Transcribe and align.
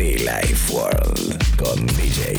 Life 0.00 0.72
World 0.72 1.56
con 1.56 1.86
DJ. 1.86 2.36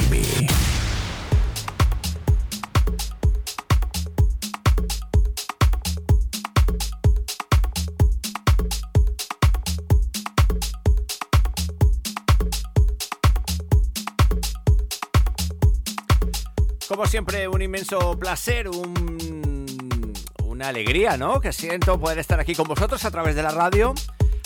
Como 16.88 17.06
siempre, 17.06 17.48
un 17.48 17.62
inmenso 17.62 18.18
placer, 18.20 18.68
un- 18.68 20.14
una 20.44 20.68
alegría, 20.68 21.16
¿no? 21.18 21.40
Que 21.40 21.54
siento 21.54 22.00
poder 22.00 22.20
estar 22.20 22.40
aquí 22.40 22.54
con 22.54 22.68
vosotros 22.68 23.04
a 23.06 23.12
través 23.12 23.36
de 23.36 23.44
la 23.44 23.52
radio. 23.52 23.94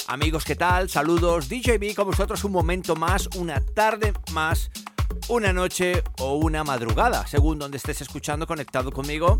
Amigos, 0.07 0.45
¿qué 0.45 0.55
tal? 0.55 0.89
Saludos. 0.89 1.49
DJB 1.49 1.95
con 1.95 2.05
vosotros 2.05 2.43
un 2.43 2.51
momento 2.51 2.95
más, 2.95 3.27
una 3.37 3.59
tarde 3.61 4.13
más, 4.33 4.69
una 5.29 5.51
noche 5.51 6.03
o 6.19 6.35
una 6.35 6.63
madrugada, 6.63 7.25
según 7.25 7.57
donde 7.57 7.77
estés 7.77 8.01
escuchando, 8.01 8.45
conectado 8.45 8.91
conmigo. 8.91 9.37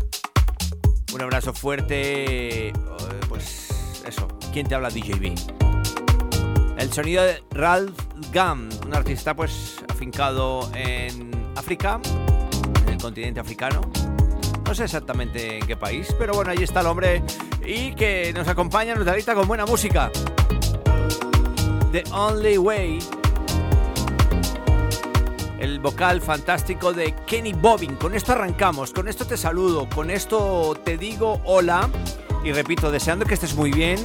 Un 1.14 1.22
abrazo 1.22 1.52
fuerte. 1.54 2.68
eh, 2.68 2.72
Pues 3.28 3.68
eso, 4.04 4.26
¿quién 4.52 4.66
te 4.66 4.74
habla? 4.74 4.88
DJB. 4.90 5.34
El 6.78 6.92
sonido 6.92 7.22
de 7.22 7.42
Ralph 7.52 7.98
Gum, 8.34 8.68
un 8.86 8.94
artista 8.94 9.34
pues 9.34 9.76
afincado 9.88 10.70
en 10.74 11.30
África, 11.56 12.00
en 12.82 12.88
el 12.94 12.98
continente 13.00 13.40
africano. 13.40 13.80
No 14.66 14.74
sé 14.74 14.84
exactamente 14.84 15.58
en 15.58 15.66
qué 15.66 15.76
país, 15.76 16.08
pero 16.18 16.34
bueno, 16.34 16.50
ahí 16.50 16.62
está 16.62 16.80
el 16.80 16.86
hombre 16.88 17.22
y 17.66 17.94
que 17.94 18.32
nos 18.32 18.46
acompaña, 18.46 18.94
nos 18.94 19.04
deleita 19.04 19.34
con 19.34 19.48
buena 19.48 19.66
música. 19.66 20.10
The 21.90 22.04
Only 22.12 22.58
Way. 22.58 22.98
El 25.58 25.80
vocal 25.80 26.20
fantástico 26.20 26.92
de 26.92 27.14
Kenny 27.26 27.52
Bobbin. 27.52 27.96
Con 27.96 28.14
esto 28.14 28.32
arrancamos, 28.32 28.92
con 28.92 29.08
esto 29.08 29.26
te 29.26 29.36
saludo, 29.36 29.88
con 29.88 30.10
esto 30.10 30.78
te 30.84 30.96
digo 30.96 31.40
hola 31.44 31.88
y 32.44 32.52
repito, 32.52 32.90
deseando 32.90 33.24
que 33.24 33.34
estés 33.34 33.54
muy 33.56 33.72
bien. 33.72 33.98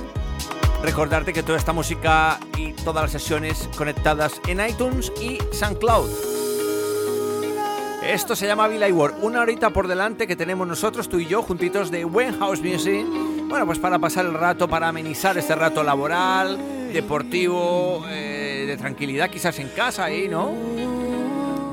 Recordarte 0.81 1.31
que 1.31 1.43
toda 1.43 1.59
esta 1.59 1.73
música 1.73 2.39
y 2.57 2.73
todas 2.73 3.03
las 3.03 3.11
sesiones 3.11 3.69
conectadas 3.77 4.41
en 4.47 4.65
iTunes 4.67 5.11
y 5.21 5.37
SoundCloud. 5.53 6.09
Esto 8.03 8.35
se 8.35 8.47
llama 8.47 8.67
Villa 8.67 8.87
World. 8.87 9.17
Una 9.21 9.41
horita 9.41 9.69
por 9.69 9.87
delante 9.87 10.25
que 10.25 10.35
tenemos 10.35 10.67
nosotros, 10.67 11.07
tú 11.07 11.19
y 11.19 11.27
yo, 11.27 11.43
juntitos 11.43 11.91
de 11.91 12.03
When 12.03 12.39
House 12.39 12.59
Music. 12.59 13.05
Bueno, 13.51 13.65
pues 13.65 13.79
para 13.79 13.99
pasar 13.99 14.25
el 14.25 14.33
rato, 14.33 14.69
para 14.69 14.87
amenizar 14.87 15.37
este 15.37 15.53
rato 15.55 15.83
laboral, 15.83 16.57
deportivo, 16.93 18.05
eh, 18.07 18.63
de 18.65 18.77
tranquilidad, 18.77 19.29
quizás 19.29 19.59
en 19.59 19.67
casa 19.67 20.05
ahí, 20.05 20.29
¿no? 20.29 20.53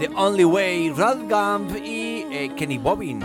The 0.00 0.10
Only 0.16 0.44
Way, 0.44 0.90
Ralph 0.90 1.30
Gump 1.30 1.76
y 1.84 2.26
eh, 2.32 2.52
Kenny 2.56 2.78
Bobbin. 2.78 3.20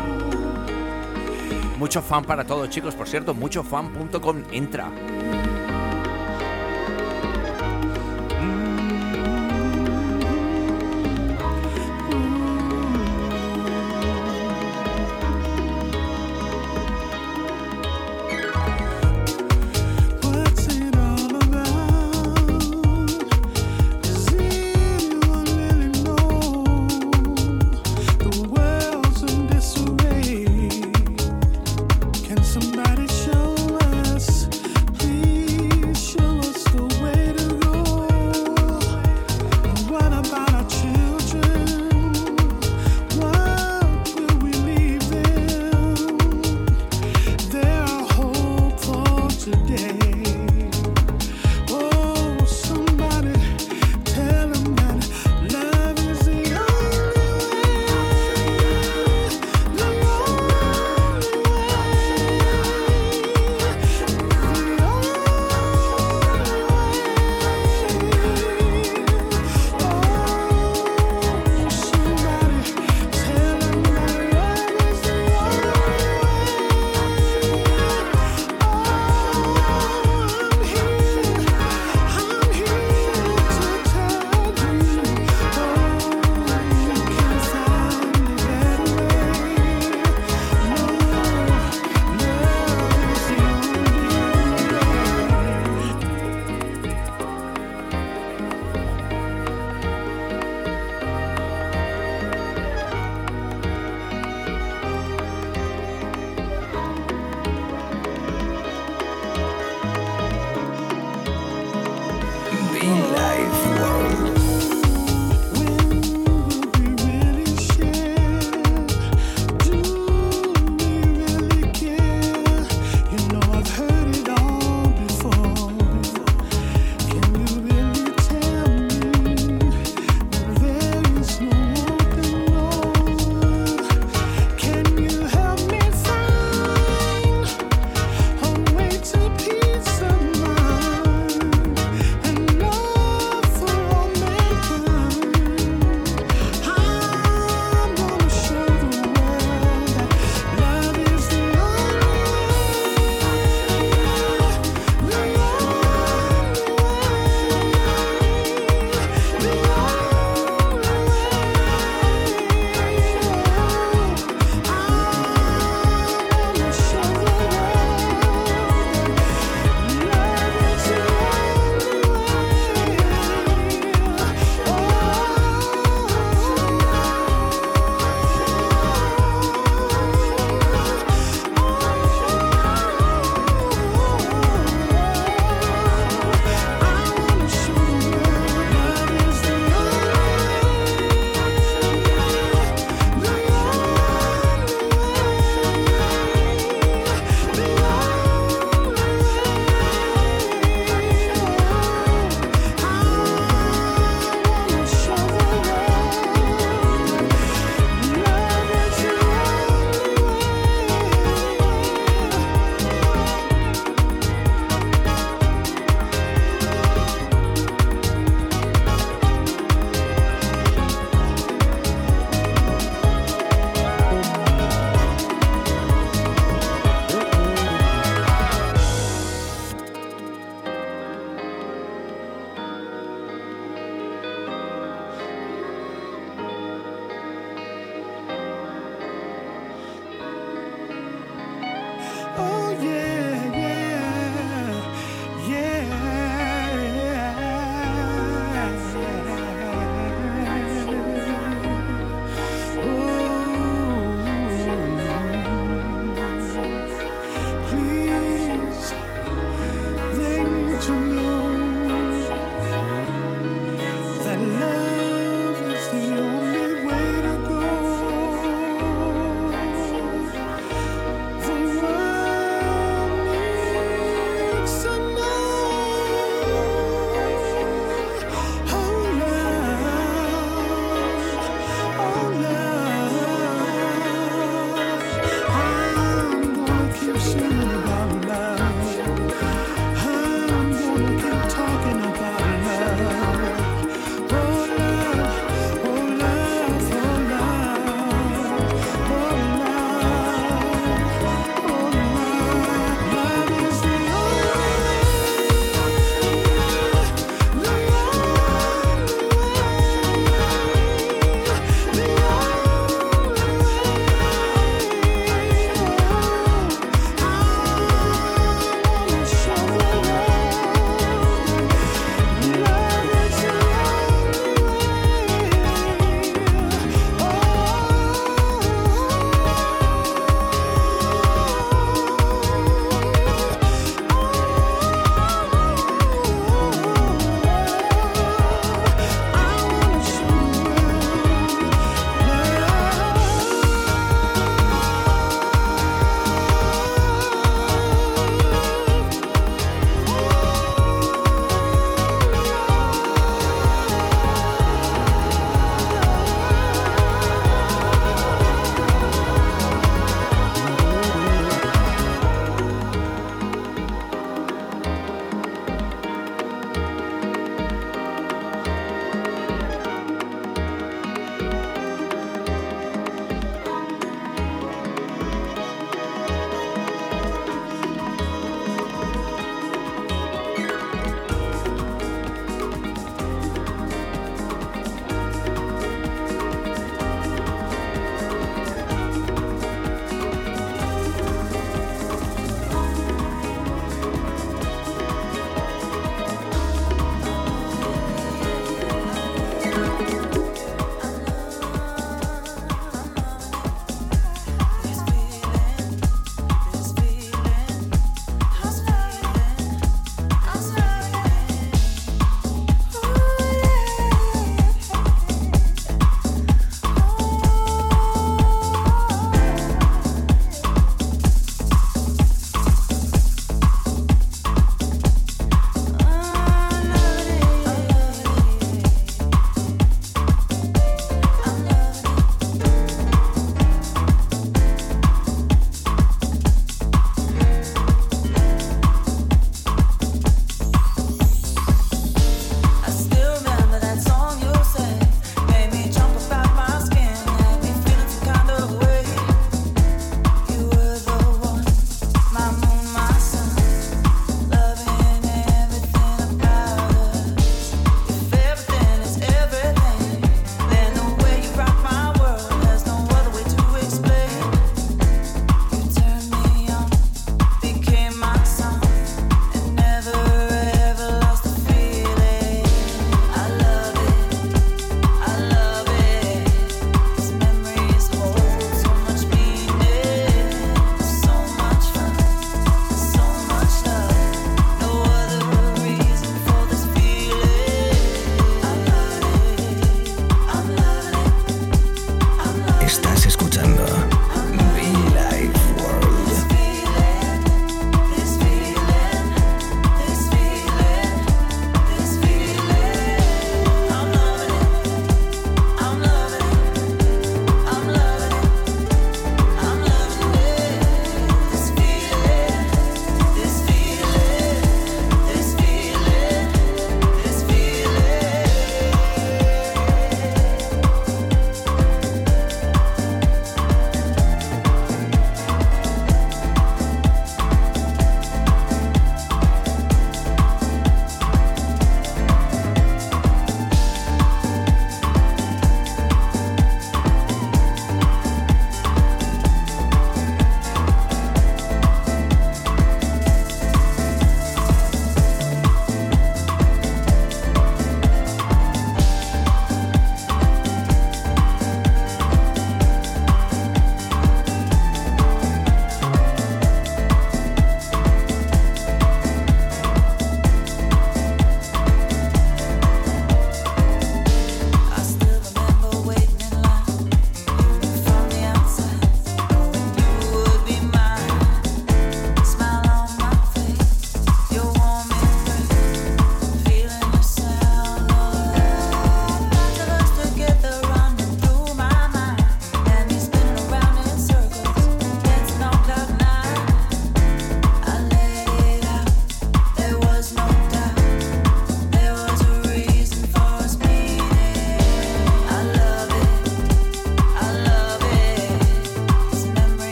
Mucho 1.80 2.04
fan 2.04 2.24
para 2.26 2.46
todos, 2.46 2.70
chicos. 2.70 2.94
Por 2.94 3.08
cierto, 3.08 3.34
muchofan.com 3.34 4.44
entra. 4.52 4.92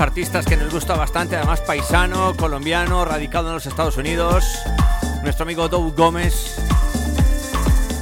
Artistas 0.00 0.44
que 0.44 0.56
nos 0.56 0.72
gusta 0.72 0.94
bastante, 0.94 1.36
además 1.36 1.60
paisano, 1.60 2.36
colombiano, 2.36 3.04
radicado 3.04 3.48
en 3.48 3.54
los 3.54 3.66
Estados 3.66 3.96
Unidos. 3.96 4.44
Nuestro 5.22 5.44
amigo 5.44 5.68
Doug 5.68 5.94
Gómez. 5.94 6.56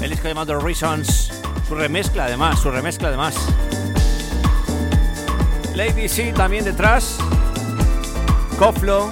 El 0.00 0.10
disco 0.10 0.28
llamado 0.28 0.58
Reasons. 0.58 1.32
Su 1.66 1.74
remezcla 1.74 2.24
además, 2.24 2.60
su 2.60 2.70
remezcla 2.70 3.08
además. 3.08 3.36
Lady 5.74 6.08
C 6.08 6.32
también 6.32 6.64
detrás. 6.64 7.18
Koflo. 8.58 9.08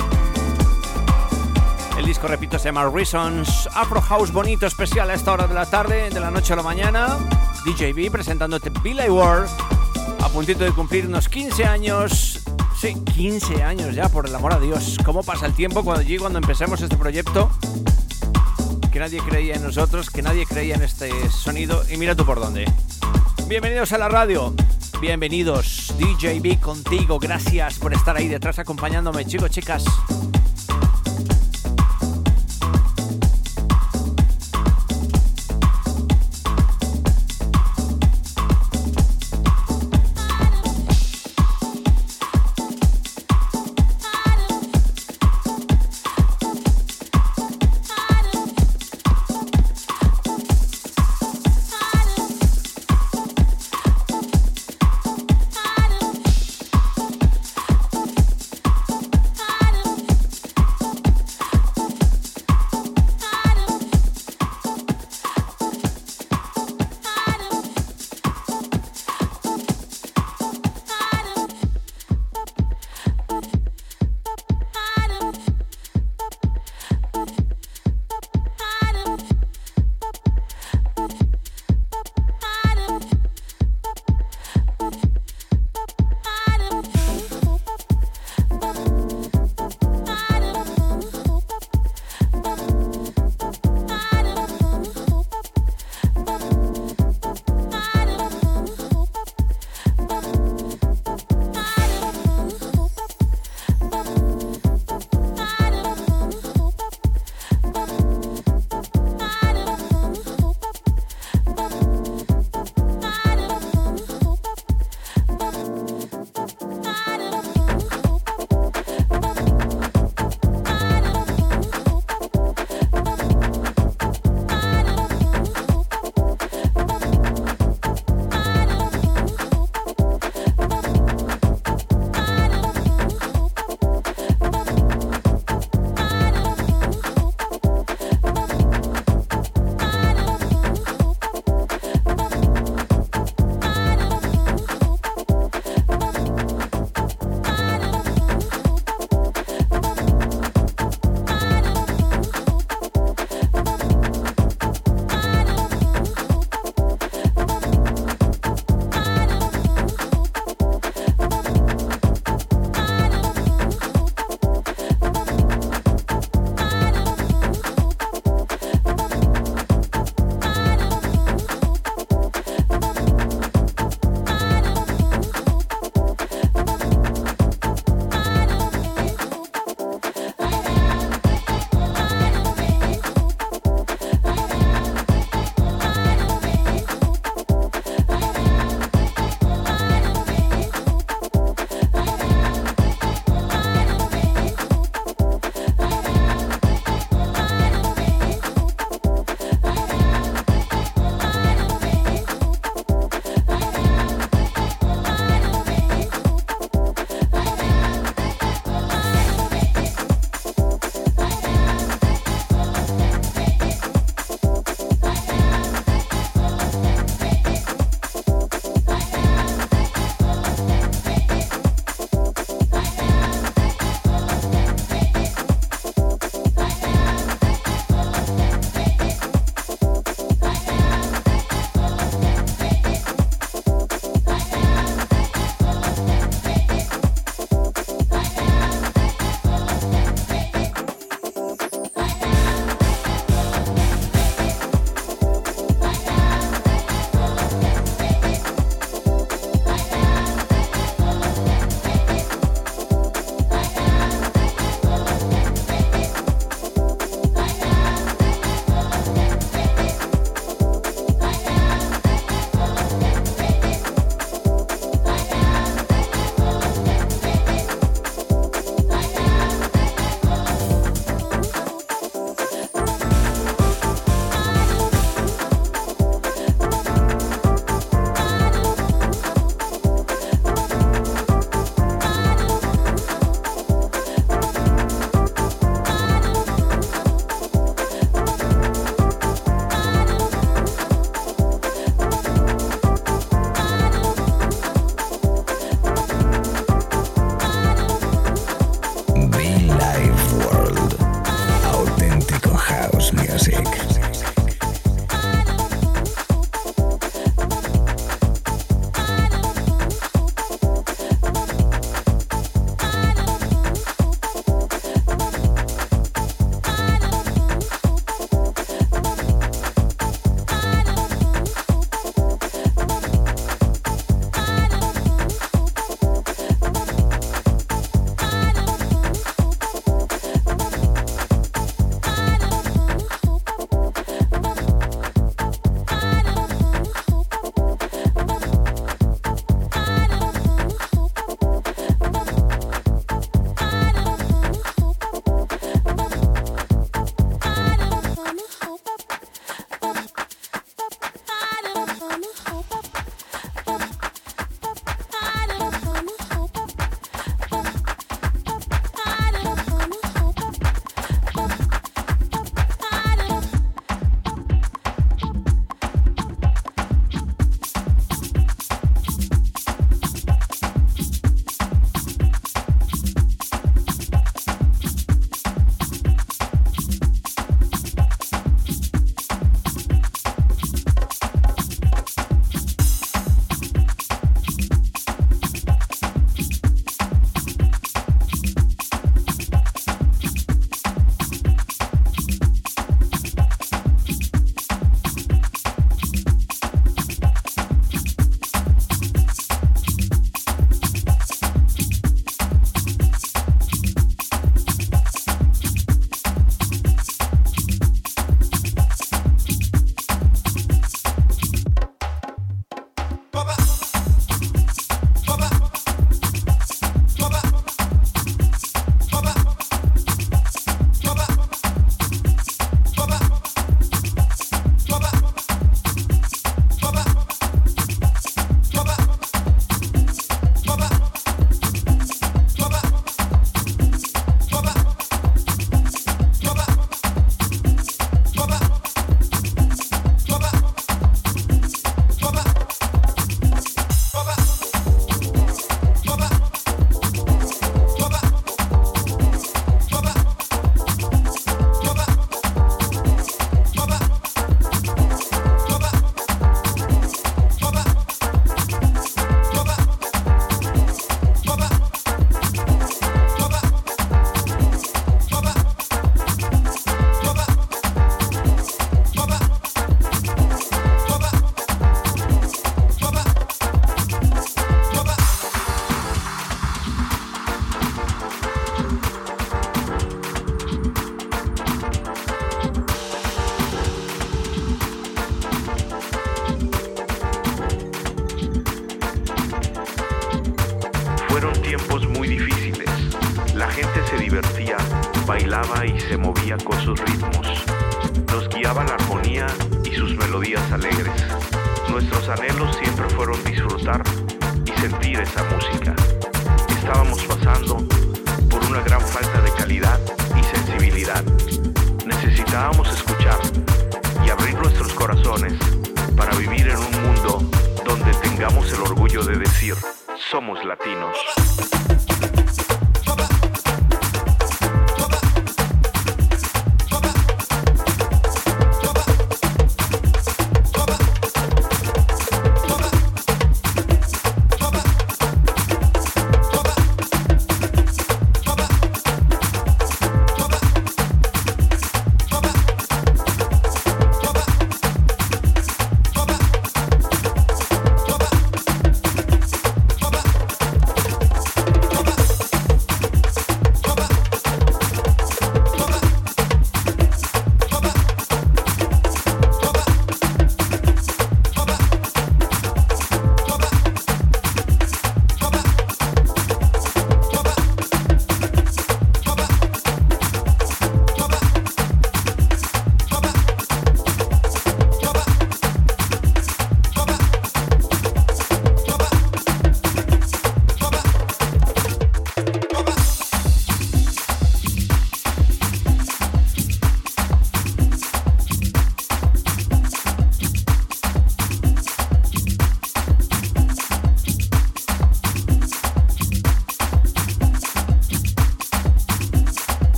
El 1.97 2.07
disco, 2.07 2.27
repito, 2.27 2.59
se 2.59 2.67
llama 2.67 2.89
Reasons. 2.89 3.69
Afro 3.75 4.01
House 4.01 4.33
bonito, 4.33 4.67
especial 4.67 5.11
a 5.11 5.15
esta 5.15 5.33
hora 5.33 5.47
de 5.47 5.55
la 5.55 5.67
tarde, 5.67 6.11
de 6.11 6.21
la 6.21 6.31
noche 6.31 6.53
a 6.53 6.57
la 6.57 6.63
mañana. 6.63 7.19
DJB 7.65 8.11
presentándote 8.11 8.71
Billy 8.83 9.09
Ward. 9.09 9.49
A 10.23 10.29
puntito 10.29 10.65
de 10.65 10.73
cumplir 10.73 11.07
unos 11.07 11.29
15 11.29 11.65
años. 11.65 12.34
Sí, 12.85 12.95
15 13.15 13.63
años 13.63 13.95
ya, 13.95 14.11
por 14.11 14.29
el 14.29 14.35
amor 14.35 14.53
a 14.53 14.61
Dios. 14.61 14.99
¿Cómo 15.07 15.23
pasa 15.23 15.47
el 15.47 15.55
tiempo 15.55 15.83
cuando 15.83 16.03
allí, 16.03 16.19
cuando 16.19 16.39
empecemos 16.39 16.83
este 16.83 16.99
proyecto? 16.99 17.51
Que 18.93 18.99
nadie 18.99 19.23
creía 19.27 19.55
en 19.55 19.63
nosotros, 19.63 20.11
que 20.11 20.21
nadie 20.21 20.45
creía 20.45 20.75
en 20.75 20.83
este 20.83 21.11
sonido. 21.31 21.83
Y 21.91 21.97
mira 21.97 22.15
tú 22.15 22.27
por 22.27 22.41
dónde. 22.41 22.71
Bienvenidos 23.49 23.93
a 23.93 23.97
la 23.97 24.11
radio. 24.11 24.53
Bienvenidos, 25.01 25.95
DJB 25.97 26.61
contigo. 26.61 27.19
Gracias 27.19 27.79
por 27.79 27.95
estar 27.95 28.19
ahí 28.19 28.29
detrás 28.29 28.59
acompañándome, 28.59 29.25
chicos, 29.25 29.51
chicas. 29.51 29.87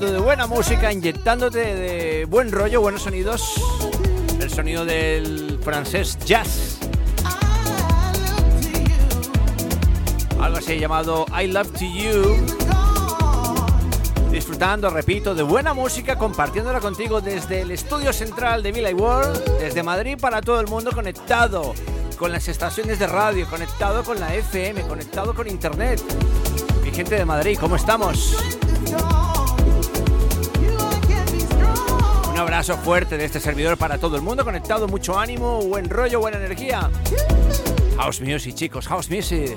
De 0.00 0.18
buena 0.18 0.46
música, 0.46 0.90
inyectándote 0.90 1.58
de 1.58 2.24
buen 2.24 2.50
rollo, 2.50 2.80
buenos 2.80 3.02
sonidos. 3.02 3.52
El 4.40 4.48
sonido 4.48 4.86
del 4.86 5.60
francés 5.62 6.18
jazz. 6.24 6.78
Algo 10.40 10.56
así 10.56 10.78
llamado 10.78 11.26
I 11.38 11.46
Love 11.48 11.72
to 11.72 11.84
You. 11.84 12.46
Disfrutando, 14.30 14.88
repito, 14.88 15.34
de 15.34 15.42
buena 15.42 15.74
música, 15.74 16.16
compartiéndola 16.16 16.80
contigo 16.80 17.20
desde 17.20 17.60
el 17.60 17.70
estudio 17.70 18.14
central 18.14 18.62
de 18.62 18.72
Villa 18.72 18.94
World, 18.94 19.58
desde 19.60 19.82
Madrid 19.82 20.16
para 20.18 20.40
todo 20.40 20.58
el 20.60 20.68
mundo, 20.68 20.92
conectado 20.92 21.74
con 22.16 22.32
las 22.32 22.48
estaciones 22.48 22.98
de 22.98 23.06
radio, 23.06 23.46
conectado 23.46 24.02
con 24.04 24.18
la 24.18 24.34
FM, 24.34 24.82
conectado 24.84 25.34
con 25.34 25.48
internet. 25.48 26.00
Mi 26.82 26.90
gente 26.92 27.16
de 27.16 27.26
Madrid, 27.26 27.58
¿cómo 27.60 27.76
estamos? 27.76 28.34
Abrazo 32.62 32.84
fuerte 32.84 33.18
de 33.18 33.24
este 33.24 33.40
servidor 33.40 33.76
para 33.76 33.98
todo 33.98 34.14
el 34.14 34.22
mundo, 34.22 34.44
conectado, 34.44 34.86
mucho 34.86 35.18
ánimo, 35.18 35.62
buen 35.62 35.90
rollo, 35.90 36.20
buena 36.20 36.36
energía. 36.36 36.88
House 37.96 38.20
Music, 38.20 38.54
chicos, 38.54 38.86
House 38.86 39.10
Music. 39.10 39.56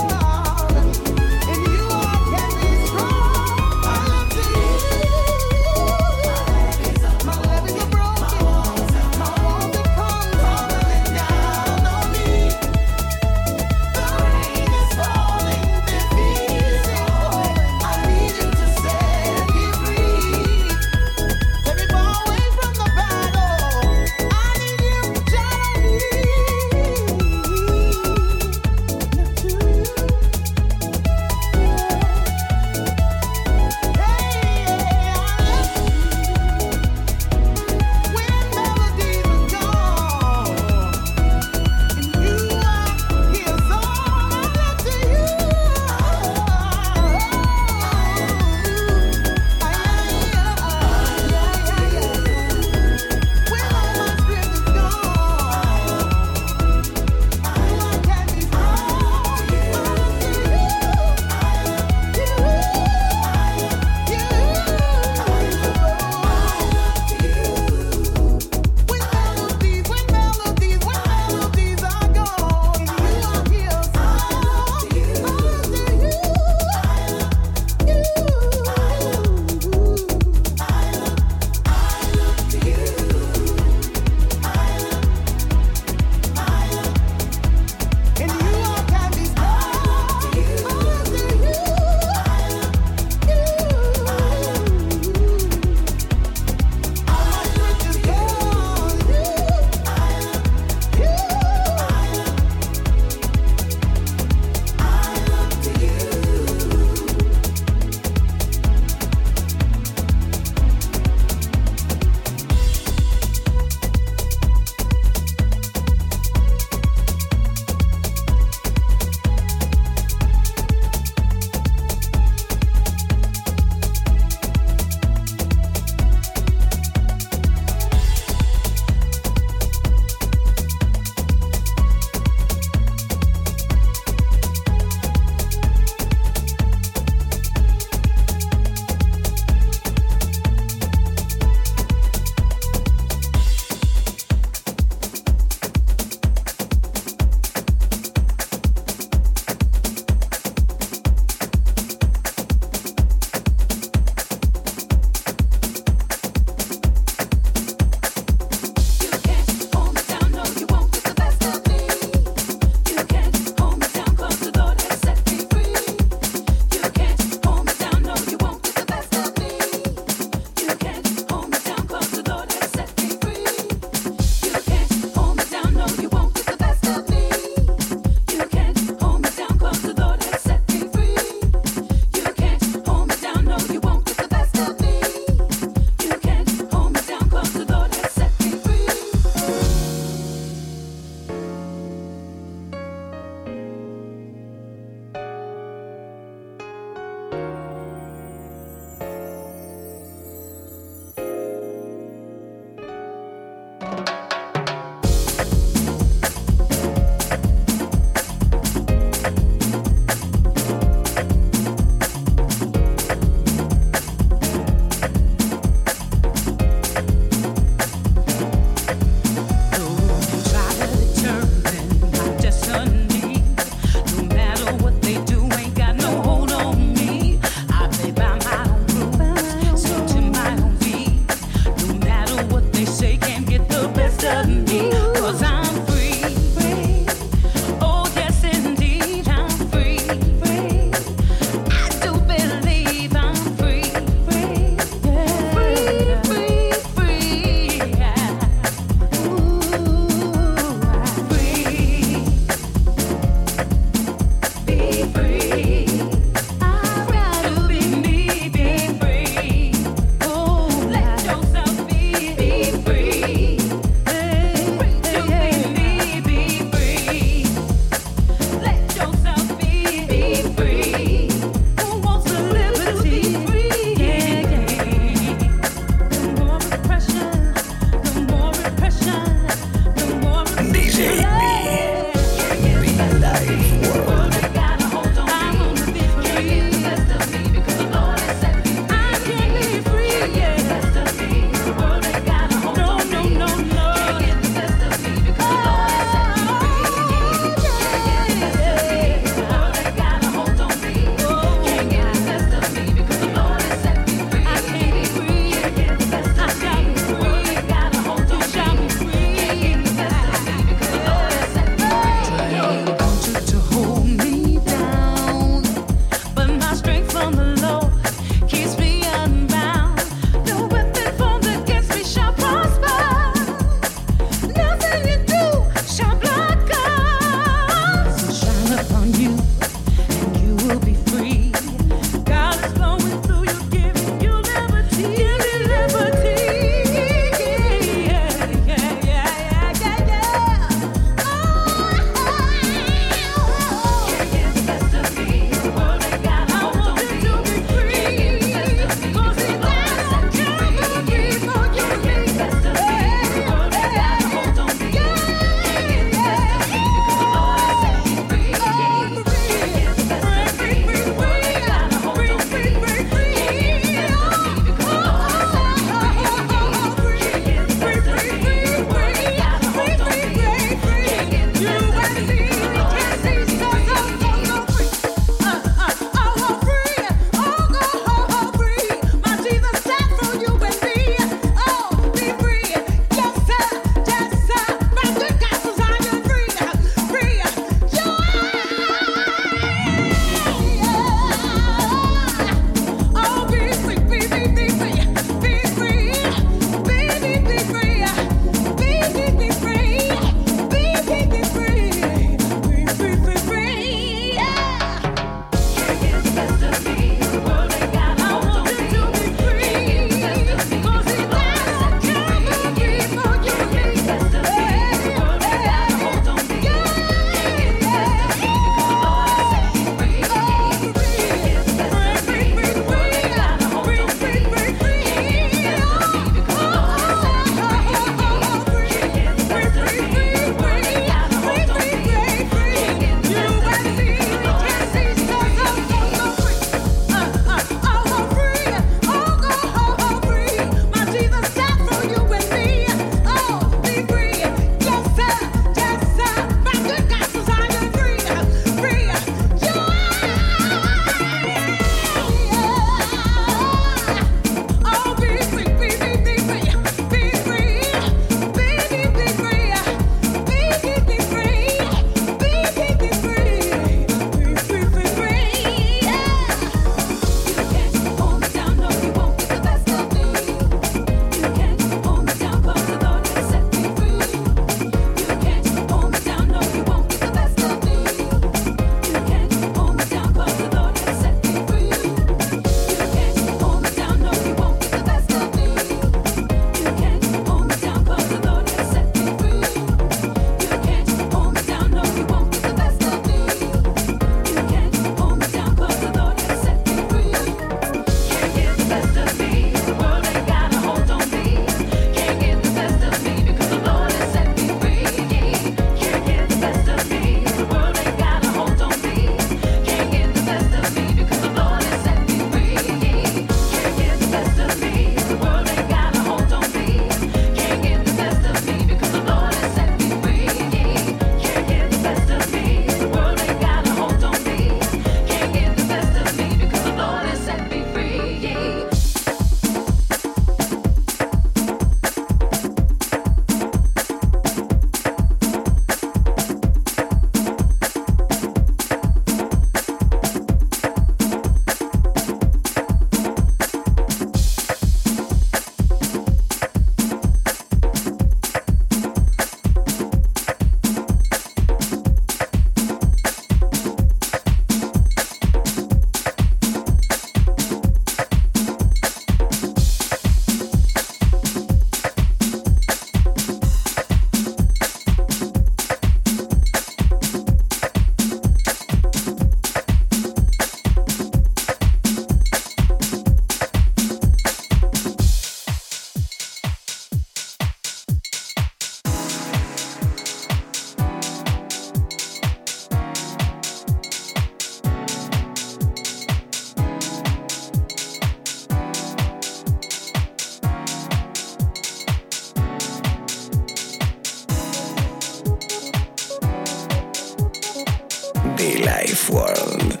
Life 598.82 599.32
World 599.32 600.00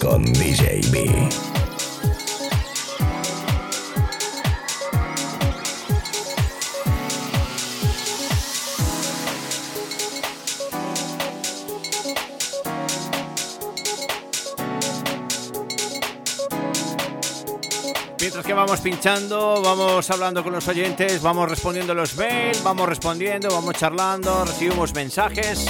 con 0.00 0.24
DJ 0.24 0.80
B. 0.90 1.28
Mientras 18.18 18.46
que 18.46 18.54
vamos 18.54 18.80
pinchando, 18.80 19.60
vamos 19.62 20.10
hablando 20.10 20.42
con 20.42 20.54
los 20.54 20.66
oyentes, 20.68 21.20
vamos 21.20 21.50
respondiendo 21.50 21.92
los 21.94 22.16
mails, 22.16 22.62
vamos 22.62 22.88
respondiendo, 22.88 23.50
vamos 23.50 23.74
charlando, 23.74 24.46
recibimos 24.46 24.94
mensajes. 24.94 25.66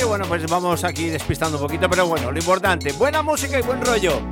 Y 0.00 0.04
bueno, 0.04 0.26
pues 0.26 0.48
vamos 0.48 0.84
aquí 0.84 1.06
despistando 1.08 1.56
un 1.56 1.62
poquito, 1.64 1.90
pero 1.90 2.06
bueno, 2.06 2.30
lo 2.30 2.38
importante, 2.38 2.92
buena 2.92 3.22
música 3.22 3.58
y 3.58 3.62
buen 3.62 3.84
rollo. 3.84 4.22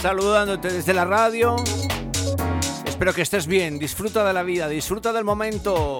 Saludándote 0.00 0.72
desde 0.72 0.94
la 0.94 1.04
radio. 1.04 1.56
Espero 2.86 3.12
que 3.12 3.22
estés 3.22 3.46
bien, 3.46 3.78
disfruta 3.78 4.26
de 4.26 4.32
la 4.32 4.42
vida, 4.42 4.68
disfruta 4.68 5.12
del 5.12 5.24
momento. 5.24 5.98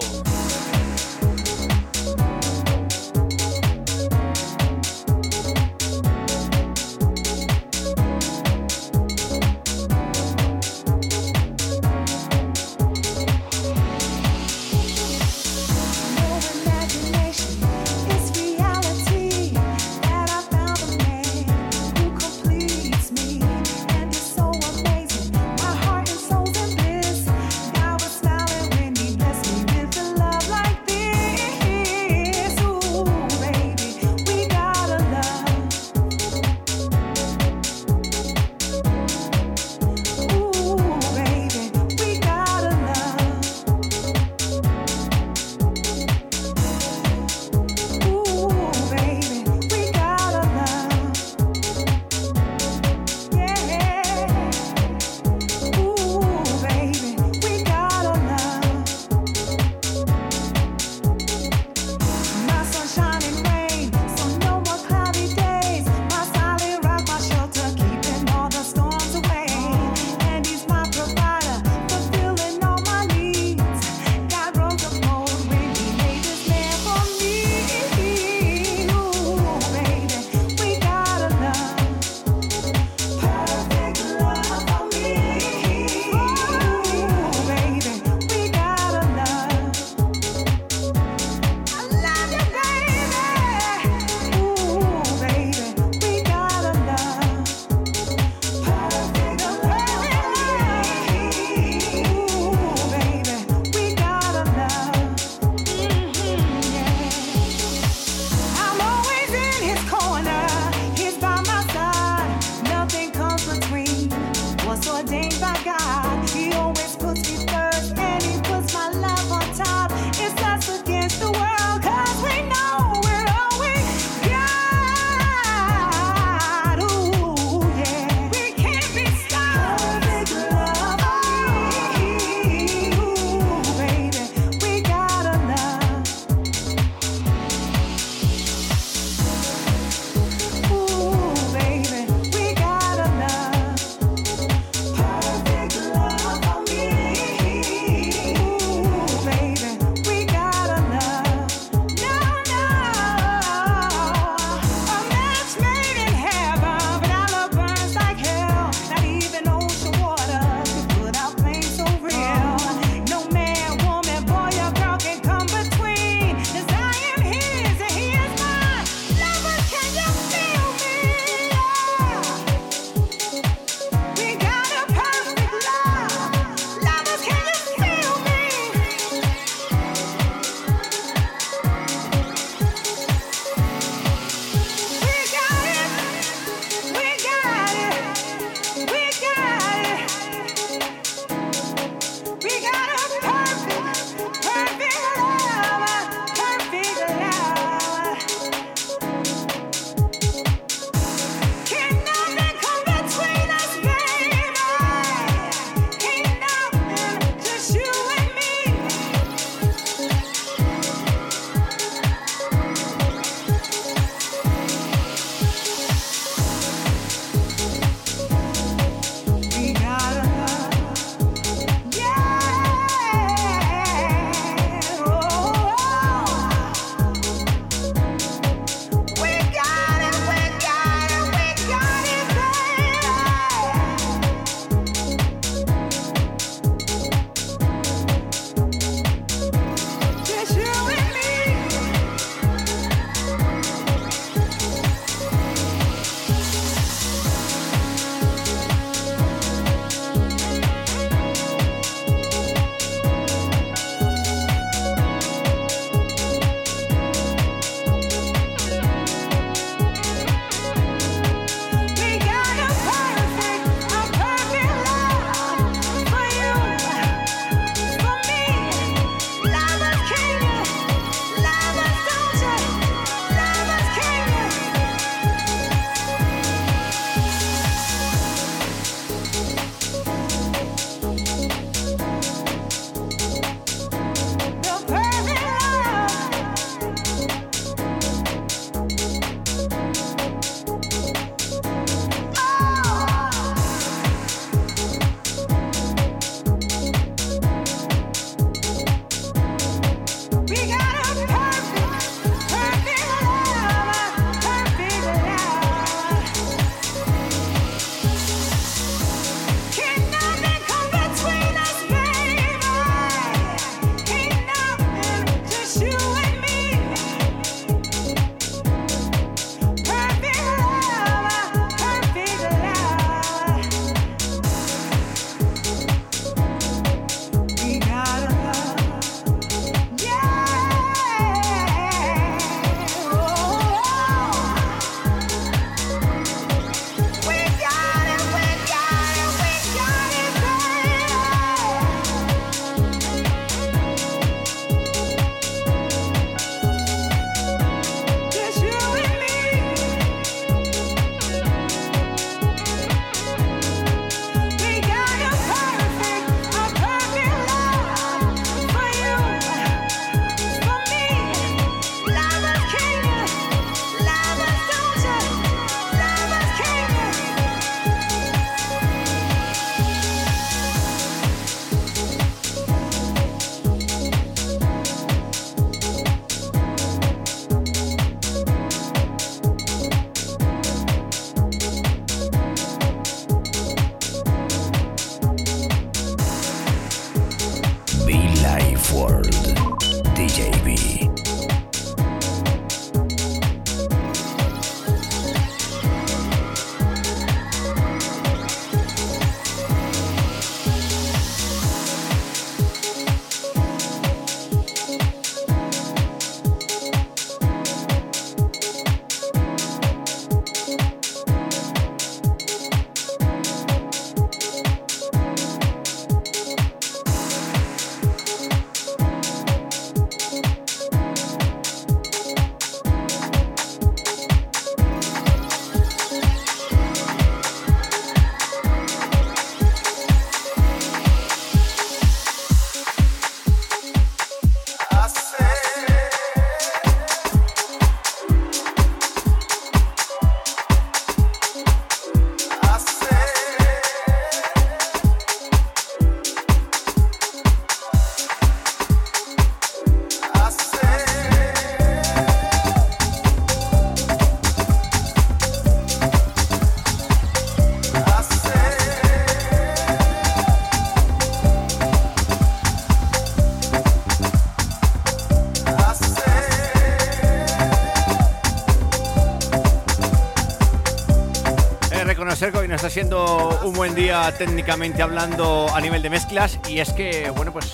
Está 472.87 473.01
siendo 473.01 473.59
un 473.65 473.73
buen 473.73 473.93
día 473.95 474.33
técnicamente 474.37 475.01
hablando 475.01 475.67
a 475.75 475.81
nivel 475.81 476.01
de 476.01 476.09
mezclas 476.09 476.57
y 476.69 476.79
es 476.79 476.93
que, 476.93 477.29
bueno, 477.35 477.51
pues 477.51 477.73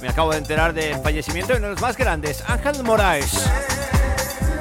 me 0.00 0.08
acabo 0.08 0.30
de 0.30 0.38
enterar 0.38 0.72
del 0.72 0.94
fallecimiento 0.98 1.52
de 1.52 1.58
uno 1.58 1.66
de 1.66 1.72
los 1.72 1.82
más 1.82 1.96
grandes, 1.96 2.44
Ángel 2.46 2.84
Moraes. 2.84 3.50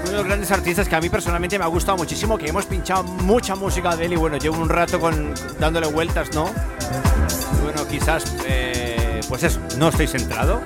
Uno 0.02 0.10
de 0.10 0.18
los 0.18 0.26
grandes 0.26 0.50
artistas 0.50 0.90
que 0.90 0.96
a 0.96 1.02
mí 1.02 1.10
personalmente 1.10 1.60
me 1.60 1.66
ha 1.66 1.68
gustado 1.68 2.00
muchísimo, 2.00 2.36
que 2.36 2.48
hemos 2.48 2.66
pinchado 2.66 3.04
mucha 3.04 3.54
música 3.54 3.96
de 3.96 4.06
él 4.06 4.14
y 4.14 4.16
bueno, 4.16 4.38
llevo 4.38 4.60
un 4.60 4.70
rato 4.70 5.00
con, 5.00 5.36
dándole 5.60 5.86
vueltas, 5.86 6.34
¿no? 6.34 6.46
Bueno, 7.62 7.88
quizás, 7.88 8.24
eh, 8.48 9.20
pues 9.30 9.44
eso, 9.44 9.60
no 9.78 9.90
estoy 9.90 10.08
centrado. 10.08 10.64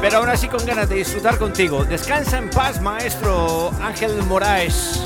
Pero 0.00 0.18
aún 0.18 0.30
así 0.30 0.48
con 0.48 0.64
ganas 0.64 0.88
de 0.88 0.94
disfrutar 0.94 1.36
contigo. 1.36 1.84
Descansa 1.84 2.38
en 2.38 2.48
paz, 2.48 2.80
maestro 2.80 3.72
Ángel 3.82 4.22
Moraes 4.22 4.97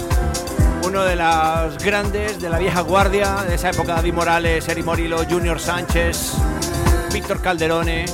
uno 0.93 1.05
de 1.05 1.17
los 1.17 1.79
grandes 1.83 2.39
de 2.39 2.51
la 2.51 2.59
vieja 2.59 2.83
guardia, 2.83 3.45
de 3.49 3.55
esa 3.55 3.71
época, 3.71 3.95
David 3.95 4.13
Morales, 4.13 4.69
Eri 4.69 4.83
Morillo, 4.83 5.25
Junior 5.27 5.59
Sánchez, 5.59 6.33
Víctor 7.15 7.41
Calderone. 7.41 8.05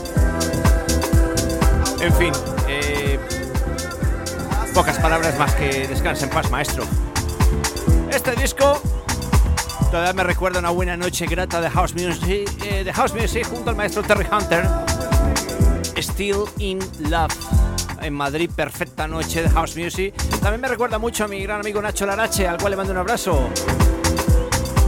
En 2.00 2.14
fin, 2.14 2.32
eh, 2.68 3.18
pocas 4.72 4.96
palabras 4.98 5.36
más 5.40 5.56
que 5.56 5.88
descansa 5.88 6.26
en 6.26 6.30
paz, 6.30 6.48
maestro. 6.52 6.84
Este 8.12 8.36
disco 8.36 8.80
todavía 9.90 10.12
me 10.12 10.22
recuerda 10.22 10.60
una 10.60 10.70
buena 10.70 10.96
noche 10.96 11.26
grata 11.26 11.60
de 11.60 11.70
House 11.70 11.94
Music, 11.94 12.48
eh, 12.64 12.84
de 12.84 12.92
House 12.92 13.12
Music 13.12 13.44
junto 13.48 13.70
al 13.70 13.76
maestro 13.76 14.04
Terry 14.04 14.28
Hunter. 14.30 14.68
Still 15.96 16.44
in 16.58 16.78
Love 17.10 17.34
en 18.00 18.14
Madrid, 18.14 18.50
perfecta 18.54 19.06
noche 19.06 19.42
de 19.42 19.50
House 19.50 19.76
Music. 19.76 20.14
También 20.40 20.60
me 20.60 20.68
recuerda 20.68 20.98
mucho 20.98 21.24
a 21.24 21.28
mi 21.28 21.42
gran 21.42 21.60
amigo 21.60 21.80
Nacho 21.80 22.06
Larache, 22.06 22.46
al 22.46 22.58
cual 22.58 22.70
le 22.70 22.76
mando 22.76 22.92
un 22.92 22.98
abrazo. 22.98 23.48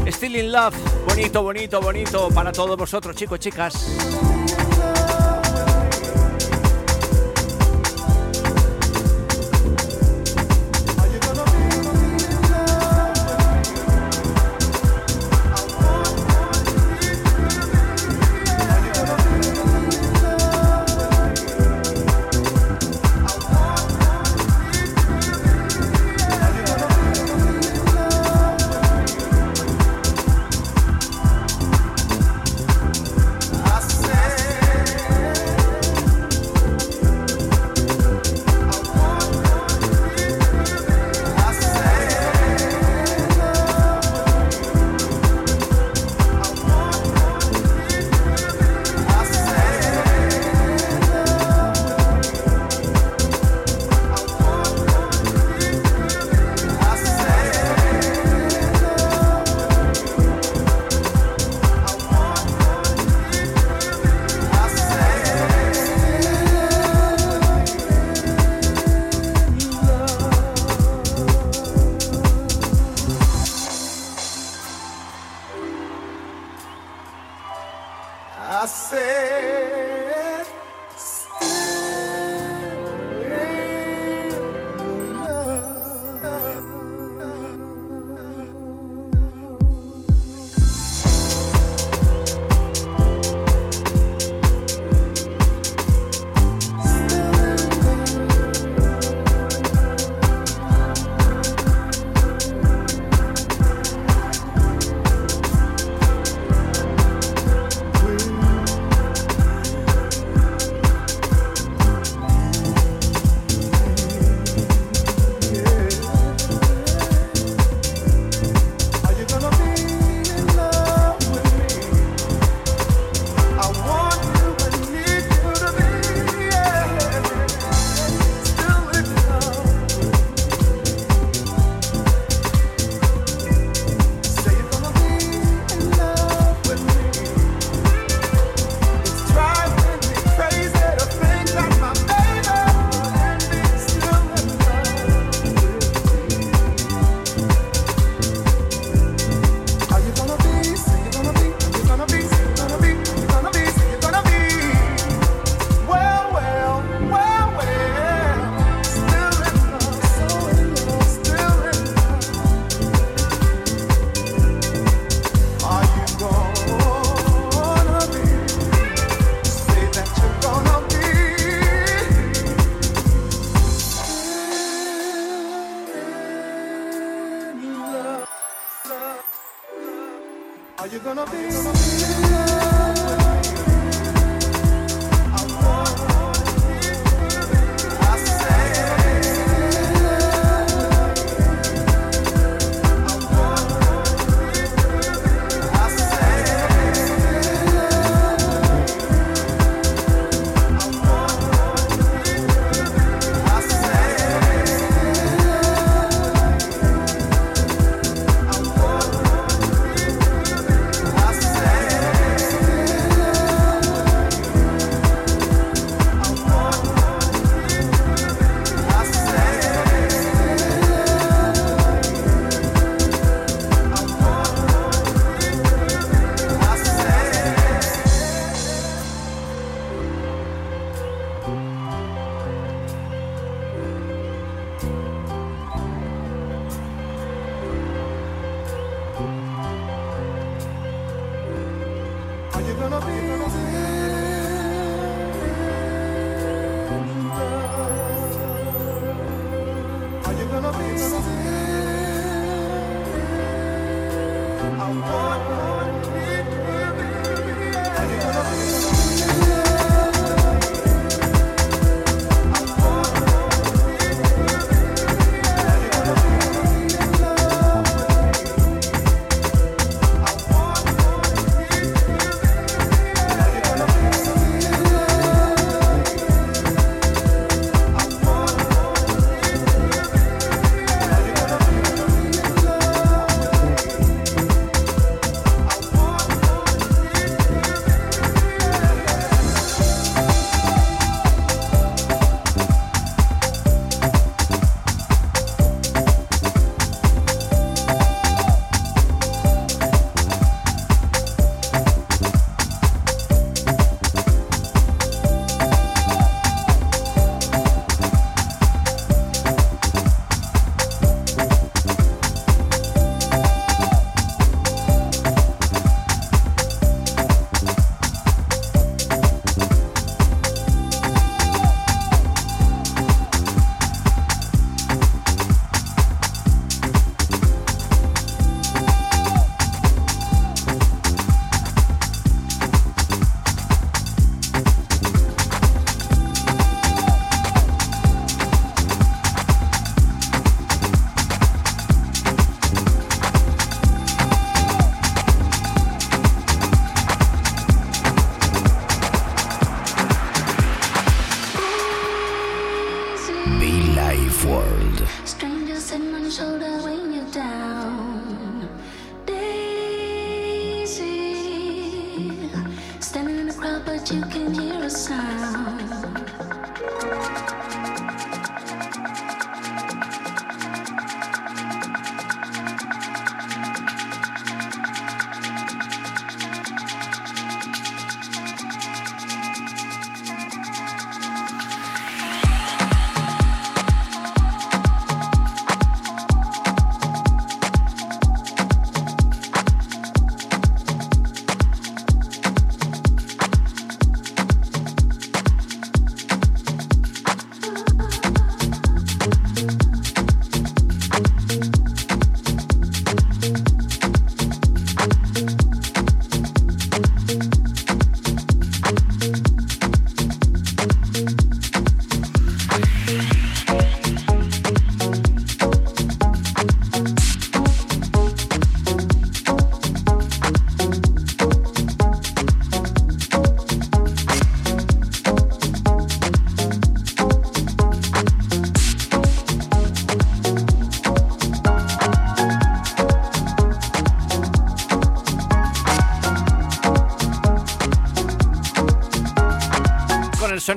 Still 0.07 0.37
in 0.37 0.53
Love, 0.53 0.77
bonito, 1.07 1.43
bonito, 1.43 1.81
bonito 1.81 2.29
para 2.31 2.53
todos 2.53 2.77
vosotros, 2.77 3.15
chicos, 3.15 3.39
chicas. 3.39 4.30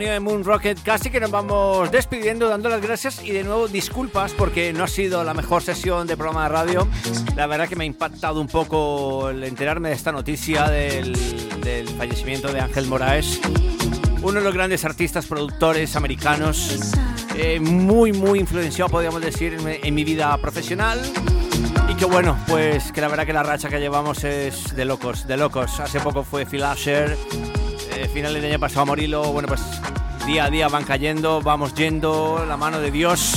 Sonido 0.04 0.14
de 0.16 0.20
Moon 0.20 0.44
Rocket 0.44 0.84
casi 0.84 1.10
que 1.10 1.22
nos 1.22 1.32
vamos 1.32 1.90
despidiendo, 1.90 2.50
dando 2.50 2.68
las 2.68 2.82
gracias 2.82 3.24
y 3.24 3.32
de 3.32 3.46
nuevo 3.46 3.70
disculpas 3.70 4.34
porque 4.34 4.74
no 4.74 4.84
ha 4.84 4.88
sido 4.90 5.24
la 5.24 5.34
mejor 5.34 5.64
sesión 5.64 6.08
de 6.08 6.18
programa 6.18 6.44
de 6.44 6.50
radio. 6.50 6.88
La 7.38 7.48
verdad 7.48 7.70
que 7.70 7.78
me 7.78 7.86
ha 7.86 7.88
impactado 7.88 8.42
un 8.42 8.48
poco 8.48 9.30
el 9.30 9.42
enterarme 9.46 9.88
de 9.88 9.96
esta 9.96 10.12
noticia 10.12 10.68
del, 10.68 11.16
del 11.62 11.88
fallecimiento 11.88 12.52
de 12.52 12.60
Ángel 12.60 12.88
Moraes, 12.88 13.40
uno 14.22 14.40
de 14.40 14.42
los 14.42 14.54
grandes 14.54 14.84
artistas 14.84 15.26
productores 15.26 15.96
americanos, 15.96 16.92
eh, 17.38 17.62
muy 17.62 18.12
muy 18.12 18.40
influenciado 18.40 18.90
podríamos 18.90 19.22
decir 19.22 19.54
en, 19.54 19.80
en 19.82 19.96
mi 19.96 20.04
vida 20.04 20.38
profesional. 20.38 21.00
Y 21.88 21.96
que 21.96 22.06
bueno, 22.06 22.38
pues 22.48 22.92
que 22.92 23.00
la 23.00 23.08
verdad 23.08 23.26
que 23.26 23.34
la 23.34 23.44
racha 23.44 23.70
que 23.70 23.80
llevamos 23.80 24.26
es 24.26 24.76
de 24.76 24.84
locos, 24.84 25.28
de 25.28 25.38
locos. 25.38 25.80
Hace 25.80 26.02
poco 26.02 26.24
fue 26.24 26.46
Phil 26.46 26.64
Asher, 26.64 27.18
eh, 27.96 28.10
finales 28.14 28.42
del 28.42 28.52
año 28.52 28.60
pasado 28.60 28.86
Morilo, 28.86 29.24
bueno 29.32 29.48
pues 29.48 29.62
día 30.26 30.46
a 30.46 30.50
día 30.50 30.68
van 30.70 30.84
cayendo, 30.86 31.42
vamos 31.42 31.74
yendo, 31.74 32.46
la 32.48 32.58
mano 32.58 32.80
de 32.80 32.92
Dios. 32.92 33.36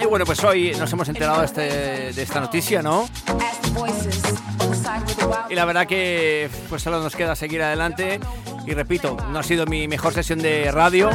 Y 0.00 0.04
bueno, 0.06 0.24
pues 0.24 0.42
hoy 0.44 0.72
nos 0.78 0.92
hemos 0.92 1.08
enterado 1.08 1.42
este- 1.42 2.12
de 2.12 2.22
esta 2.22 2.40
noticia, 2.40 2.82
¿no? 2.82 3.08
Y 5.50 5.54
la 5.54 5.64
verdad 5.64 5.86
que 5.86 6.48
pues 6.68 6.82
solo 6.82 7.00
nos 7.02 7.14
queda 7.16 7.34
seguir 7.36 7.62
adelante. 7.62 8.20
Y 8.66 8.74
repito, 8.74 9.16
no 9.30 9.38
ha 9.38 9.42
sido 9.42 9.64
mi 9.66 9.88
mejor 9.88 10.12
sesión 10.12 10.40
de 10.40 10.70
radio, 10.70 11.08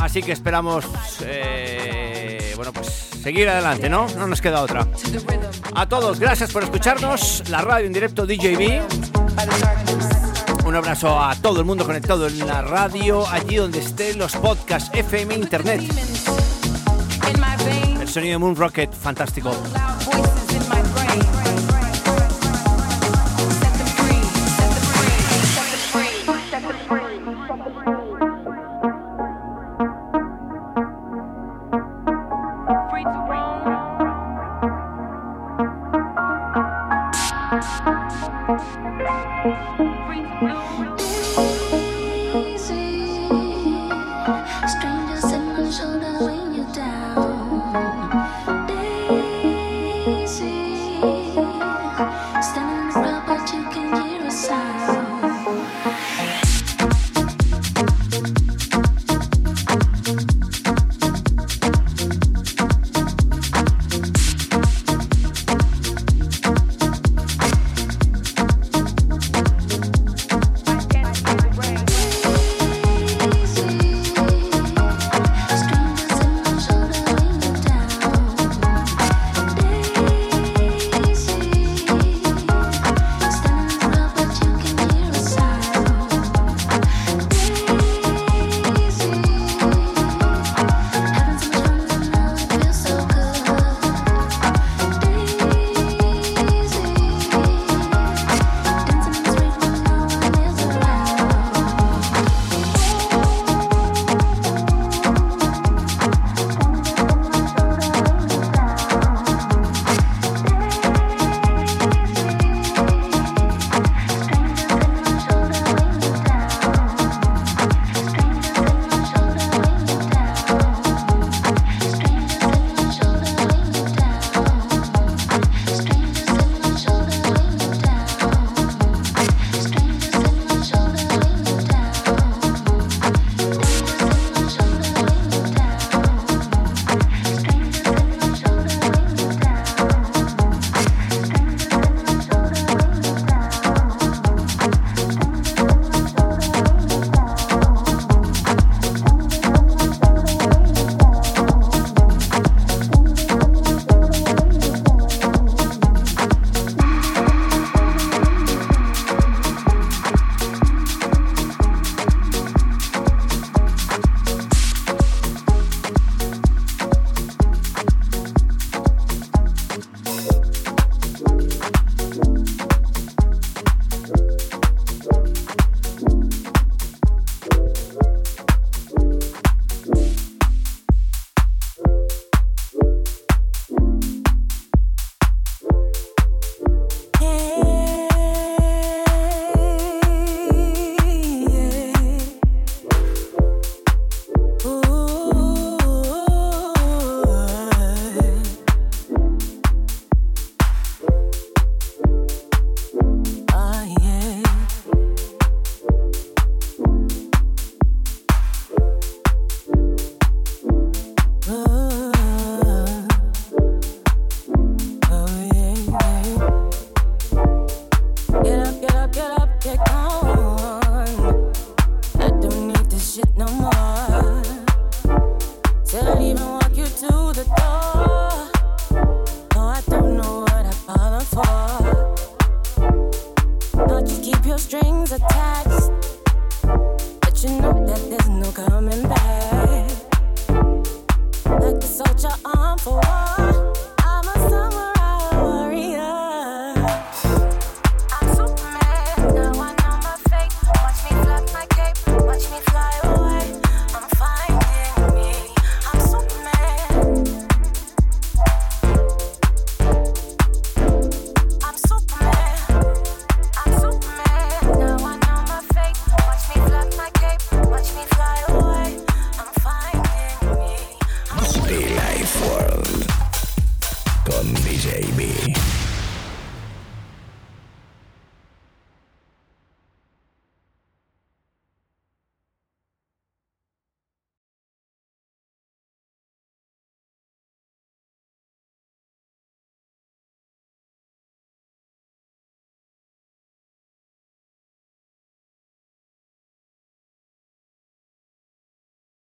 así 0.00 0.22
que 0.22 0.32
esperamos, 0.32 0.84
eh, 1.22 2.52
bueno, 2.56 2.72
pues 2.72 2.88
seguir 3.22 3.48
adelante, 3.48 3.88
¿no? 3.88 4.06
No 4.16 4.26
nos 4.26 4.40
queda 4.40 4.62
otra. 4.62 4.88
A 5.74 5.88
todos, 5.88 6.18
gracias 6.18 6.50
por 6.50 6.64
escucharnos. 6.64 7.44
La 7.48 7.60
radio 7.60 7.86
en 7.86 7.92
directo 7.92 8.26
DJB. 8.26 8.82
Un 10.68 10.76
abrazo 10.76 11.18
a 11.18 11.34
todo 11.34 11.60
el 11.60 11.64
mundo 11.64 11.86
conectado 11.86 12.26
en 12.26 12.46
la 12.46 12.60
radio, 12.60 13.26
allí 13.26 13.56
donde 13.56 13.78
estén 13.78 14.18
los 14.18 14.36
podcasts, 14.36 14.90
FM, 14.92 15.34
Internet. 15.34 15.80
El 17.98 18.06
sonido 18.06 18.32
de 18.32 18.38
Moon 18.38 18.54
Rocket, 18.54 18.92
fantástico. 18.92 19.50